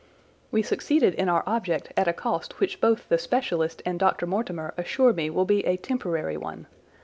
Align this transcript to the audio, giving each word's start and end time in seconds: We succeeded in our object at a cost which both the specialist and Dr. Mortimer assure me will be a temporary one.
We 0.49 0.63
succeeded 0.63 1.13
in 1.13 1.29
our 1.29 1.43
object 1.45 1.93
at 1.95 2.07
a 2.07 2.11
cost 2.13 2.59
which 2.59 2.81
both 2.81 3.07
the 3.07 3.19
specialist 3.19 3.83
and 3.85 3.99
Dr. 3.99 4.25
Mortimer 4.25 4.73
assure 4.75 5.13
me 5.13 5.29
will 5.29 5.45
be 5.45 5.63
a 5.63 5.77
temporary 5.77 6.37
one. 6.37 6.65